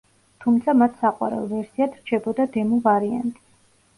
[0.45, 3.45] თუმცა მათ საყვარელ ვერსიად რჩებოდა დემო ვარიანტი.